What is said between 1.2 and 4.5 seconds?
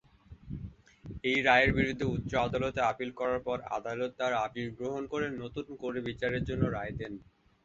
এই রায়ের বিরুদ্ধে উচ্চ আদালতে আপিল করার পর আদালত তার